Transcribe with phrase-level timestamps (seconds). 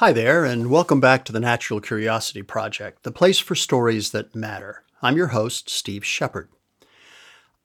[0.00, 4.34] Hi there, and welcome back to the Natural Curiosity Project, the place for stories that
[4.34, 4.82] matter.
[5.00, 6.50] I'm your host, Steve Shepard.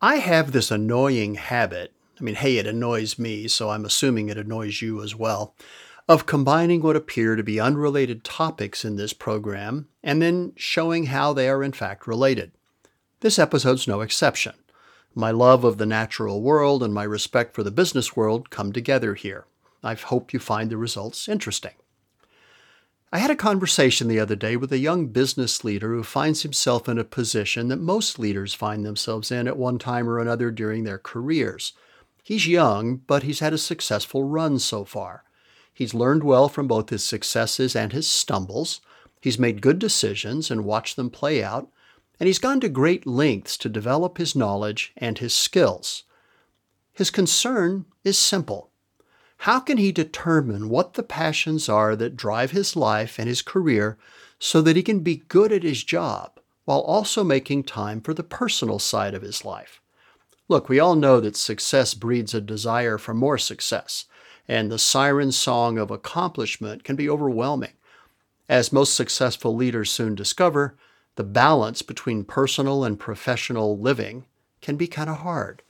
[0.01, 4.37] I have this annoying habit, I mean, hey, it annoys me, so I'm assuming it
[4.37, 5.55] annoys you as well,
[6.07, 11.33] of combining what appear to be unrelated topics in this program and then showing how
[11.33, 12.53] they are in fact related.
[13.19, 14.53] This episode's no exception.
[15.13, 19.15] My love of the natural world and my respect for the business world come together
[19.15, 19.47] here.
[19.83, 21.73] I hope you find the results interesting.
[23.13, 26.87] I had a conversation the other day with a young business leader who finds himself
[26.87, 30.85] in a position that most leaders find themselves in at one time or another during
[30.85, 31.73] their careers.
[32.23, 35.25] He's young, but he's had a successful run so far.
[35.73, 38.79] He's learned well from both his successes and his stumbles.
[39.19, 41.69] He's made good decisions and watched them play out,
[42.17, 46.03] and he's gone to great lengths to develop his knowledge and his skills.
[46.93, 48.70] His concern is simple
[49.41, 53.97] how can he determine what the passions are that drive his life and his career
[54.37, 58.21] so that he can be good at his job while also making time for the
[58.21, 59.81] personal side of his life?
[60.47, 64.05] Look, we all know that success breeds a desire for more success,
[64.47, 67.73] and the siren song of accomplishment can be overwhelming.
[68.47, 70.77] As most successful leaders soon discover,
[71.15, 74.25] the balance between personal and professional living
[74.61, 75.63] can be kind of hard.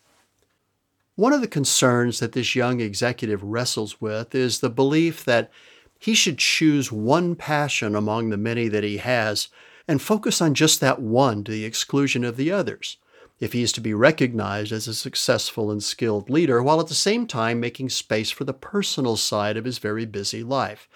[1.16, 5.52] One of the concerns that this young executive wrestles with is the belief that
[6.00, 9.50] he should choose one passion among the many that he has
[9.88, 12.98] and focus on just that one to the exclusion of the others
[13.42, 16.94] if he is to be recognized as a successful and skilled leader, while at the
[16.94, 20.88] same time making space for the personal side of his very busy life.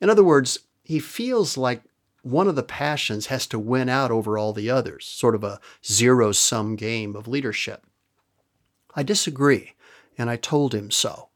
[0.00, 1.82] In other words, he feels like
[2.22, 5.58] one of the passions has to win out over all the others, sort of a
[5.84, 7.86] zero sum game of leadership.
[8.96, 9.74] I disagree,
[10.16, 11.28] and I told him so.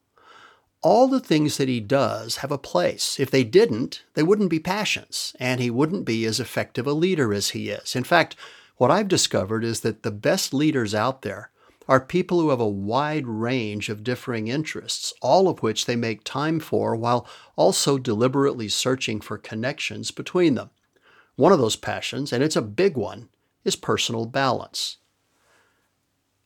[0.81, 3.19] All the things that he does have a place.
[3.19, 7.33] If they didn't, they wouldn't be passions, and he wouldn't be as effective a leader
[7.33, 7.95] as he is.
[7.95, 8.35] In fact,
[8.77, 11.51] what I've discovered is that the best leaders out there
[11.87, 16.23] are people who have a wide range of differing interests, all of which they make
[16.23, 20.71] time for while also deliberately searching for connections between them.
[21.35, 23.29] One of those passions, and it's a big one,
[23.63, 24.97] is personal balance.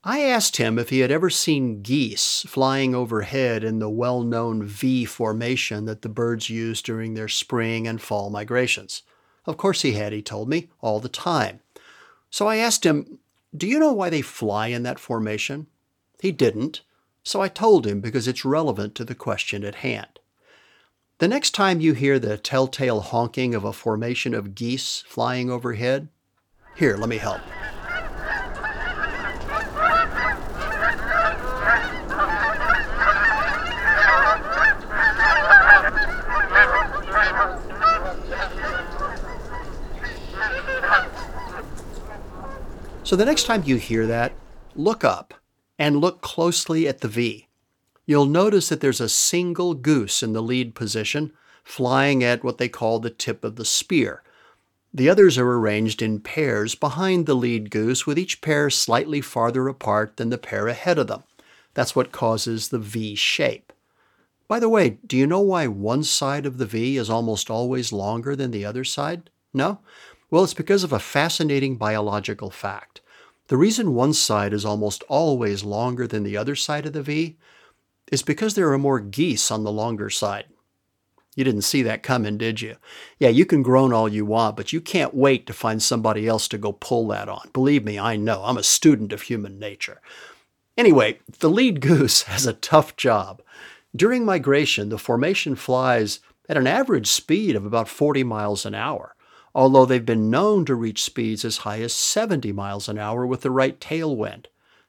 [0.08, 4.62] I asked him if he had ever seen geese flying overhead in the well known
[4.64, 9.02] V formation that the birds use during their spring and fall migrations.
[9.48, 11.62] Of course he had, he told me, all the time.
[12.30, 13.18] So I asked him,
[13.58, 15.66] Do you know why they fly in that formation?
[16.20, 16.82] He didn't,
[17.24, 20.20] so I told him because it's relevant to the question at hand.
[21.18, 26.10] The next time you hear the telltale honking of a formation of geese flying overhead,
[26.76, 27.42] here, let me help.
[43.16, 44.34] So the next time you hear that,
[44.76, 45.34] look up
[45.80, 47.48] and look closely at the V.
[48.06, 51.32] You'll notice that there's a single goose in the lead position,
[51.64, 54.22] flying at what they call the tip of the spear.
[54.94, 59.70] The others are arranged in pairs behind the lead goose, with each pair slightly farther
[59.70, 61.24] apart than the pair ahead of them.
[61.74, 63.72] That's what causes the V shape.
[64.50, 67.94] By the way, do you know why one side of the V is almost always
[67.94, 69.30] longer than the other side?
[69.54, 69.80] No?
[70.30, 73.00] Well, it's because of a fascinating biological fact.
[73.48, 77.38] The reason one side is almost always longer than the other side of the V
[78.12, 80.46] is because there are more geese on the longer side.
[81.36, 82.78] You didn't see that coming, did you?
[83.20, 86.48] Yeah, you can groan all you want, but you can't wait to find somebody else
[86.48, 87.50] to go pull that on.
[87.52, 88.42] Believe me, I know.
[88.44, 90.02] I'm a student of human nature.
[90.78, 93.42] Anyway, the lead goose has a tough job.
[93.96, 99.15] During migration, the formation flies at an average speed of about 40 miles an hour
[99.56, 103.42] although they've been known to reach speeds as high as 70 miles an hour with
[103.42, 104.48] the right tailwind.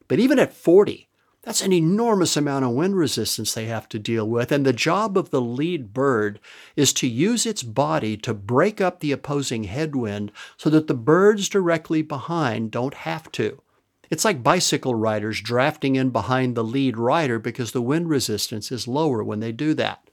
[0.09, 1.09] But even at 40,
[1.43, 5.17] that's an enormous amount of wind resistance they have to deal with, and the job
[5.17, 6.41] of the lead bird
[6.75, 11.49] is to use its body to break up the opposing headwind so that the birds
[11.49, 13.63] directly behind don't have to.
[14.11, 18.89] It's like bicycle riders drafting in behind the lead rider because the wind resistance is
[18.89, 20.11] lower when they do that.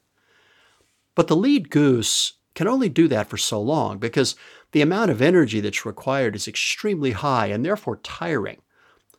[1.15, 4.35] But the lead goose can only do that for so long because
[4.71, 8.61] the amount of energy that's required is extremely high and therefore tiring.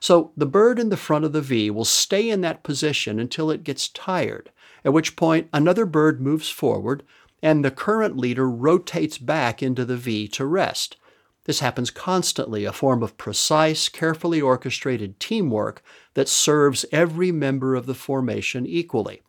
[0.00, 3.50] So the bird in the front of the V will stay in that position until
[3.50, 4.50] it gets tired,
[4.84, 7.02] at which point another bird moves forward
[7.42, 10.96] and the current leader rotates back into the V to rest.
[11.44, 15.82] This happens constantly, a form of precise, carefully orchestrated teamwork
[16.14, 19.22] that serves every member of the formation equally.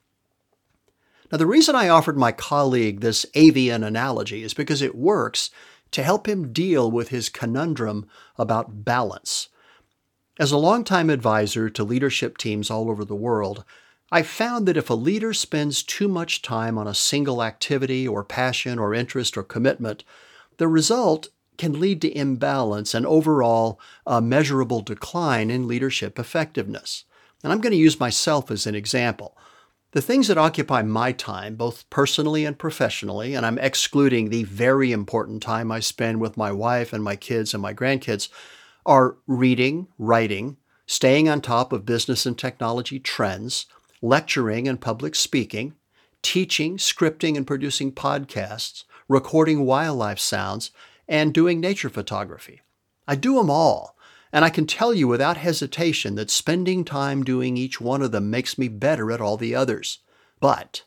[1.31, 5.49] Now, the reason I offered my colleague this avian analogy is because it works
[5.91, 8.07] to help him deal with his conundrum
[8.37, 9.49] about balance.
[10.37, 13.63] As a longtime advisor to leadership teams all over the world,
[14.11, 18.23] I've found that if a leader spends too much time on a single activity or
[18.23, 20.03] passion or interest or commitment,
[20.57, 27.05] the result can lead to imbalance and overall a measurable decline in leadership effectiveness.
[27.43, 29.37] And I'm going to use myself as an example.
[29.95, 34.91] The things that occupy my time, both personally and professionally, and I'm excluding the very
[34.91, 38.27] important time I spend with my wife and my kids and my grandkids,
[38.85, 43.67] are reading, writing, staying on top of business and technology trends,
[44.01, 45.75] lecturing and public speaking,
[46.21, 50.71] teaching, scripting, and producing podcasts, recording wildlife sounds,
[51.07, 52.59] and doing nature photography.
[53.07, 53.94] I do them all,
[54.35, 58.29] and I can tell you without hesitation that spending time doing each one of them
[58.29, 59.99] makes me better at all the others.
[60.41, 60.83] But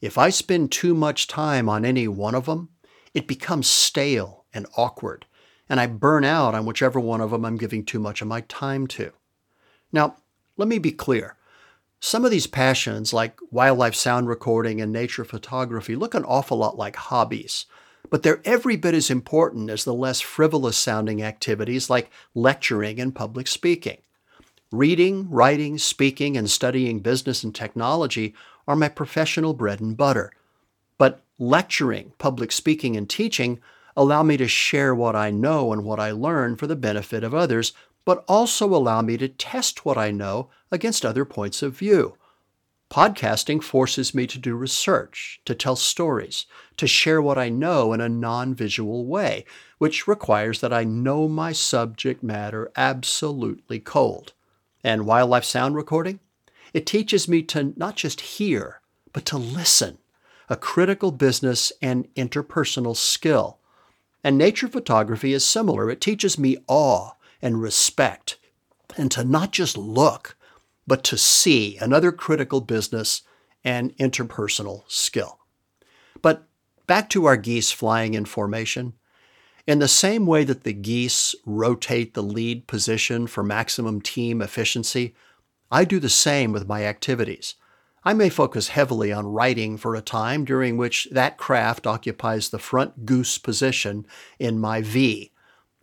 [0.00, 2.70] if I spend too much time on any one of them,
[3.14, 5.26] it becomes stale and awkward,
[5.68, 8.40] and I burn out on whichever one of them I'm giving too much of my
[8.40, 9.12] time to.
[9.92, 10.16] Now,
[10.56, 11.36] let me be clear.
[12.00, 16.76] Some of these passions, like wildlife sound recording and nature photography, look an awful lot
[16.76, 17.64] like hobbies
[18.10, 23.14] but they're every bit as important as the less frivolous sounding activities like lecturing and
[23.14, 23.98] public speaking.
[24.70, 28.34] Reading, writing, speaking, and studying business and technology
[28.66, 30.30] are my professional bread and butter.
[30.98, 33.60] But lecturing, public speaking, and teaching
[33.96, 37.34] allow me to share what I know and what I learn for the benefit of
[37.34, 37.72] others,
[38.04, 42.17] but also allow me to test what I know against other points of view.
[42.90, 46.46] Podcasting forces me to do research, to tell stories,
[46.78, 49.44] to share what I know in a non visual way,
[49.76, 54.32] which requires that I know my subject matter absolutely cold.
[54.82, 56.20] And wildlife sound recording?
[56.72, 58.80] It teaches me to not just hear,
[59.12, 59.98] but to listen,
[60.48, 63.58] a critical business and interpersonal skill.
[64.24, 65.90] And nature photography is similar.
[65.90, 67.12] It teaches me awe
[67.42, 68.38] and respect,
[68.96, 70.37] and to not just look,
[70.88, 73.20] but to see another critical business
[73.62, 75.38] and interpersonal skill.
[76.22, 76.48] But
[76.86, 78.94] back to our geese flying in formation.
[79.66, 85.14] In the same way that the geese rotate the lead position for maximum team efficiency,
[85.70, 87.54] I do the same with my activities.
[88.02, 92.58] I may focus heavily on writing for a time during which that craft occupies the
[92.58, 94.06] front goose position
[94.38, 95.32] in my V.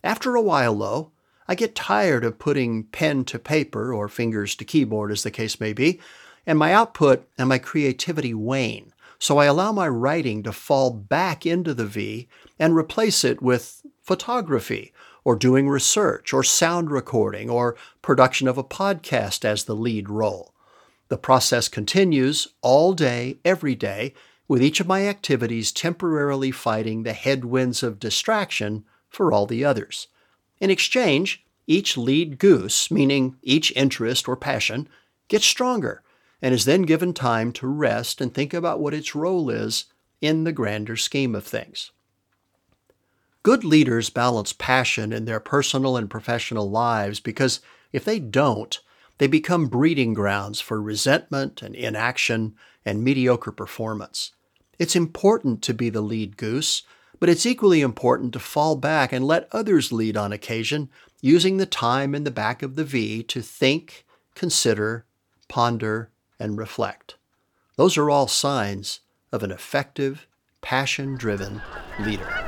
[0.02, 1.12] After a while, though,
[1.48, 5.60] I get tired of putting pen to paper or fingers to keyboard, as the case
[5.60, 6.00] may be,
[6.46, 8.92] and my output and my creativity wane.
[9.18, 12.28] So I allow my writing to fall back into the V
[12.58, 14.92] and replace it with photography
[15.24, 20.54] or doing research or sound recording or production of a podcast as the lead role.
[21.08, 24.14] The process continues all day, every day,
[24.48, 30.08] with each of my activities temporarily fighting the headwinds of distraction for all the others.
[30.60, 34.88] In exchange, each lead goose, meaning each interest or passion,
[35.28, 36.02] gets stronger
[36.40, 39.86] and is then given time to rest and think about what its role is
[40.20, 41.90] in the grander scheme of things.
[43.42, 47.60] Good leaders balance passion in their personal and professional lives because
[47.92, 48.78] if they don't,
[49.18, 52.54] they become breeding grounds for resentment and inaction
[52.84, 54.32] and mediocre performance.
[54.78, 56.82] It's important to be the lead goose,
[57.18, 60.88] but it's equally important to fall back and let others lead on occasion,
[61.20, 64.04] using the time in the back of the V to think,
[64.34, 65.04] consider,
[65.48, 67.16] ponder, and reflect.
[67.76, 69.00] Those are all signs
[69.32, 70.26] of an effective,
[70.60, 71.62] passion driven
[72.00, 72.45] leader.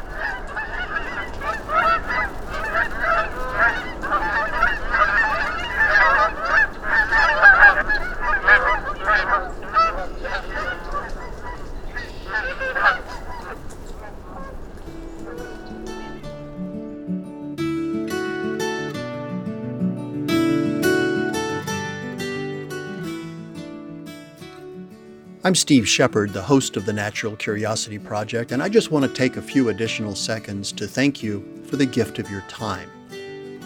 [25.49, 29.11] I'm Steve Shepard, the host of the Natural Curiosity Project, and I just want to
[29.11, 32.91] take a few additional seconds to thank you for the gift of your time.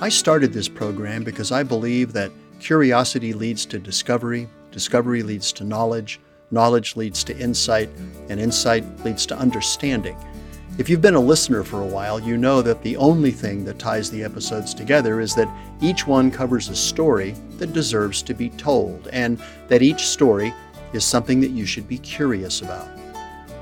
[0.00, 5.64] I started this program because I believe that curiosity leads to discovery, discovery leads to
[5.64, 6.20] knowledge,
[6.52, 7.88] knowledge leads to insight,
[8.28, 10.16] and insight leads to understanding.
[10.78, 13.80] If you've been a listener for a while, you know that the only thing that
[13.80, 18.50] ties the episodes together is that each one covers a story that deserves to be
[18.50, 20.54] told, and that each story
[20.92, 22.88] is something that you should be curious about.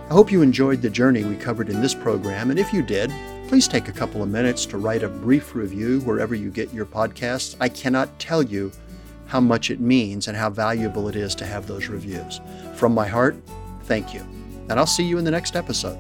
[0.09, 3.13] I hope you enjoyed the journey we covered in this program, and if you did,
[3.49, 6.87] please take a couple of minutes to write a brief review wherever you get your
[6.87, 7.57] podcasts.
[7.61, 8.73] I cannot tell you
[9.27, 12.41] how much it means and how valuable it is to have those reviews.
[12.75, 13.37] From my heart,
[13.91, 14.25] Thank you.
[14.69, 15.99] And I'll see you in the next episode.